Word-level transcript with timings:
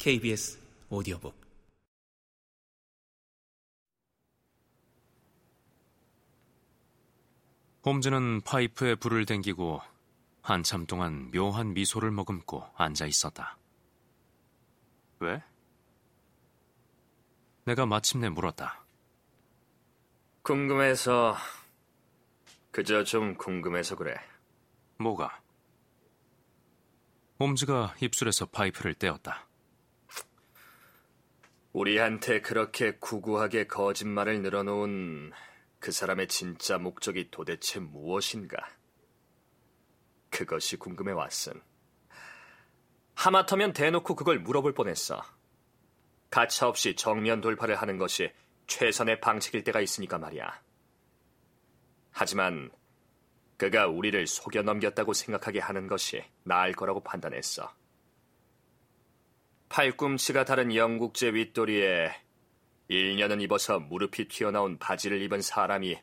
KBS 0.00 0.58
오디오북 0.88 1.38
홈즈는 7.84 8.40
파이프에 8.40 8.94
불을 8.94 9.26
댕기고 9.26 9.82
한참 10.40 10.86
동안 10.86 11.30
묘한 11.32 11.74
미소를 11.74 12.12
머금고 12.12 12.64
앉아 12.76 13.04
있었다. 13.04 13.58
왜? 15.18 15.42
내가 17.66 17.84
마침내 17.84 18.30
물었다. 18.30 18.82
궁금해서 20.40 21.36
그저 22.70 23.04
좀 23.04 23.34
궁금해서 23.34 23.96
그래. 23.96 24.14
뭐가? 24.98 25.42
홈즈가 27.38 27.96
입술에서 28.00 28.46
파이프를 28.46 28.94
떼었다. 28.94 29.49
우리한테 31.72 32.40
그렇게 32.40 32.96
구구하게 32.98 33.68
거짓말을 33.68 34.42
늘어놓은 34.42 35.32
그 35.78 35.92
사람의 35.92 36.26
진짜 36.26 36.78
목적이 36.78 37.30
도대체 37.30 37.78
무엇인가? 37.78 38.56
그것이 40.30 40.76
궁금해 40.76 41.12
왔음. 41.12 41.60
하마터면 43.14 43.72
대놓고 43.72 44.16
그걸 44.16 44.40
물어볼 44.40 44.74
뻔했어. 44.74 45.22
가차없이 46.30 46.96
정면 46.96 47.40
돌파를 47.40 47.76
하는 47.76 47.98
것이 47.98 48.32
최선의 48.66 49.20
방책일 49.20 49.62
때가 49.64 49.80
있으니까 49.80 50.18
말이야. 50.18 50.62
하지만 52.10 52.70
그가 53.56 53.86
우리를 53.86 54.26
속여 54.26 54.62
넘겼다고 54.62 55.12
생각하게 55.12 55.60
하는 55.60 55.86
것이 55.86 56.24
나을 56.44 56.72
거라고 56.72 57.02
판단했어. 57.02 57.72
팔꿈치가 59.70 60.44
다른 60.44 60.74
영국제 60.74 61.32
윗도리에 61.32 62.12
1년은 62.90 63.40
입어서 63.42 63.78
무릎이 63.78 64.26
튀어나온 64.26 64.78
바지를 64.78 65.22
입은 65.22 65.42
사람이 65.42 65.96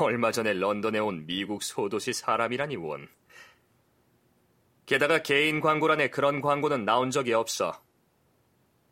얼마 0.00 0.32
전에 0.32 0.54
런던에 0.54 0.98
온 0.98 1.26
미국 1.26 1.62
소도시 1.62 2.14
사람이라니 2.14 2.76
원. 2.76 3.06
게다가 4.86 5.18
개인 5.18 5.60
광고란에 5.60 6.08
그런 6.08 6.40
광고는 6.40 6.86
나온 6.86 7.10
적이 7.10 7.34
없어. 7.34 7.78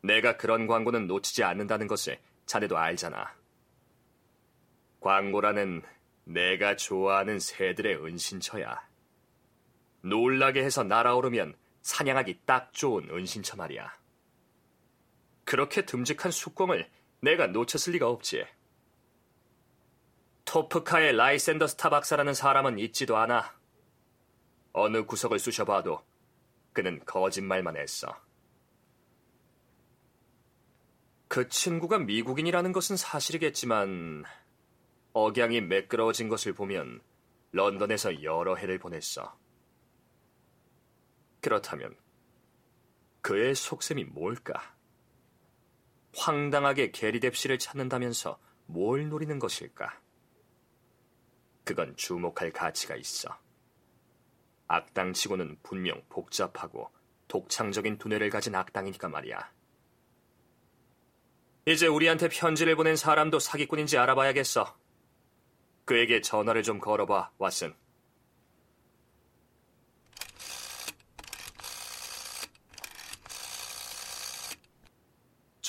내가 0.03 0.37
그런 0.37 0.67
광고는 0.67 1.07
놓치지 1.07 1.43
않는다는 1.43 1.87
것을 1.87 2.19
자네도 2.45 2.77
알잖아. 2.77 3.33
광고라는 4.99 5.81
내가 6.25 6.75
좋아하는 6.75 7.39
새들의 7.39 8.05
은신처야. 8.05 8.87
놀라게 10.01 10.63
해서 10.63 10.83
날아오르면 10.83 11.55
사냥하기 11.81 12.41
딱 12.45 12.73
좋은 12.73 13.09
은신처 13.09 13.57
말이야. 13.57 13.97
그렇게 15.45 15.85
듬직한 15.85 16.31
숙공을 16.31 16.89
내가 17.21 17.47
놓쳤을 17.47 17.93
리가 17.93 18.07
없지. 18.07 18.45
토프카의 20.45 21.15
라이센더 21.15 21.67
스타 21.67 21.89
박사라는 21.89 22.33
사람은 22.33 22.79
있지도 22.79 23.17
않아. 23.17 23.53
어느 24.73 25.05
구석을 25.05 25.39
쑤셔봐도 25.39 26.03
그는 26.73 27.03
거짓말만 27.05 27.77
했어. 27.77 28.15
그 31.27 31.47
친구가 31.47 31.99
미국인이라는 31.99 32.71
것은 32.71 32.97
사실이겠지만 32.97 34.25
억양이 35.13 35.61
매끄러워진 35.61 36.29
것을 36.29 36.53
보면 36.53 37.01
런던에서 37.51 38.23
여러 38.23 38.55
해를 38.55 38.79
보냈어. 38.79 39.37
그렇다면 41.41 41.95
그의 43.21 43.55
속셈이 43.55 44.05
뭘까? 44.05 44.75
황당하게 46.15 46.91
게리뎁 46.91 47.33
씨를 47.33 47.59
찾는다면서 47.59 48.39
뭘 48.65 49.09
노리는 49.09 49.37
것일까? 49.39 49.99
그건 51.63 51.95
주목할 51.95 52.51
가치가 52.51 52.95
있어. 52.95 53.29
악당치고는 54.67 55.59
분명 55.63 56.01
복잡하고 56.09 56.91
독창적인 57.27 57.97
두뇌를 57.97 58.29
가진 58.29 58.55
악당이니까 58.55 59.09
말이야. 59.09 59.51
이제 61.65 61.87
우리한테 61.87 62.29
편지를 62.29 62.75
보낸 62.75 62.95
사람도 62.95 63.39
사기꾼인지 63.39 63.97
알아봐야겠어. 63.97 64.75
그에게 65.85 66.21
전화를 66.21 66.63
좀 66.63 66.79
걸어봐, 66.79 67.31
왓슨. 67.37 67.75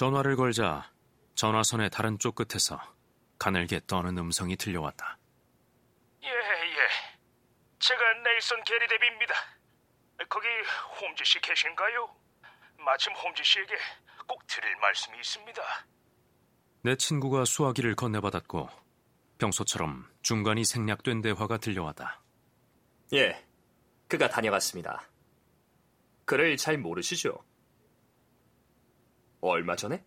전화를 0.00 0.34
걸자 0.34 0.90
전화선의 1.34 1.90
다른 1.90 2.18
쪽 2.18 2.34
끝에서 2.34 2.80
가늘게 3.38 3.82
떠는 3.86 4.16
음성이 4.16 4.56
들려왔다. 4.56 5.18
예, 6.22 6.28
예. 6.28 6.88
제가 7.78 8.00
네이선 8.24 8.64
게리데비입니다. 8.64 9.34
거기 10.30 10.46
홈즈 11.02 11.22
씨 11.22 11.38
계신가요? 11.42 12.16
마침 12.78 13.12
홈즈 13.12 13.42
씨에게 13.44 13.74
꼭 14.26 14.46
드릴 14.46 14.74
말씀이 14.76 15.18
있습니다. 15.18 15.62
내 16.80 16.96
친구가 16.96 17.44
수화기를 17.44 17.94
건네받았고 17.94 18.70
평소처럼 19.36 20.10
중간이 20.22 20.64
생략된 20.64 21.20
대화가 21.20 21.58
들려왔다. 21.58 22.22
예, 23.12 23.46
그가 24.08 24.30
다녀갔습니다. 24.30 25.10
그를 26.24 26.56
잘 26.56 26.78
모르시죠? 26.78 27.49
얼마 29.40 29.76
전에? 29.76 30.04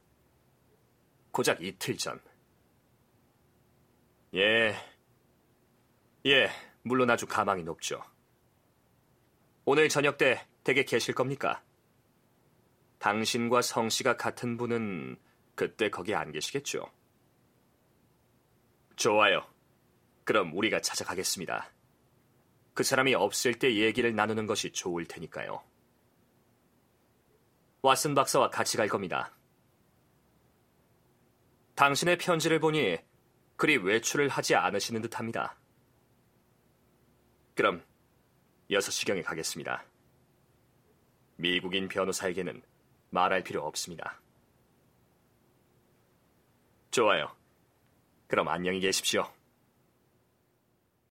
고작 1.32 1.62
이틀 1.64 1.98
전. 1.98 2.20
예, 4.36 4.76
예, 6.26 6.50
물론 6.84 7.10
아주 7.10 7.28
가망이 7.28 7.64
높죠. 7.64 8.02
오늘 9.66 9.90
저녁 9.90 10.18
때 10.18 10.46
댁에 10.64 10.84
계실 10.84 11.14
겁니까? 11.14 11.64
당신과 13.00 13.62
성 13.62 13.90
씨가 13.90 14.18
같은 14.18 14.58
분은 14.58 15.18
그때 15.56 15.90
거기 15.90 16.16
안 16.16 16.32
계시겠죠? 16.32 16.86
좋아요. 18.96 19.46
그럼 20.24 20.56
우리가 20.56 20.80
찾아가겠습니다. 20.80 21.70
그 22.74 22.84
사람이 22.84 23.14
없을 23.14 23.60
때 23.60 23.76
얘기를 23.76 24.16
나누는 24.16 24.48
것이 24.48 24.72
좋을 24.72 25.06
테니까요. 25.06 25.64
왓슨 27.84 28.16
박사와 28.16 28.50
같이 28.50 28.78
갈 28.78 28.88
겁니다. 28.88 29.36
당신의 31.76 32.18
편지를 32.18 32.60
보니 32.60 32.98
그리 33.58 33.78
외출을 33.78 34.30
하지 34.30 34.56
않으시는 34.56 35.02
듯 35.02 35.20
합니다. 35.20 35.58
그럼 37.56 37.84
6시경에 38.72 39.24
가겠습니다. 39.24 39.84
미국인 41.36 41.90
변호사에게는 41.90 42.62
말할 43.10 43.44
필요 43.44 43.66
없습니다. 43.66 44.20
좋아요. 46.90 47.36
그럼 48.28 48.48
안녕히 48.48 48.80
계십시오. 48.80 49.30